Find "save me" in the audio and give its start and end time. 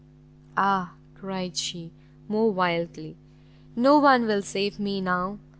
4.41-4.99